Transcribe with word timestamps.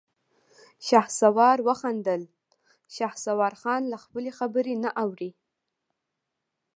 شهسوار 0.87 1.57
وخندل: 1.67 2.23
شهسوارخان 2.95 3.81
له 3.91 3.97
خپلې 4.03 4.31
خبرې 4.39 4.75
نه 4.83 4.89
اوړي. 5.03 5.31